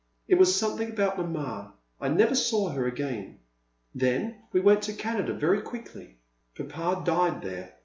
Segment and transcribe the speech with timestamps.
[0.27, 3.37] It was something about Mama; I never saw her again.
[3.93, 6.17] Then we went to Canada very quickly;
[6.55, 7.75] Papa died there.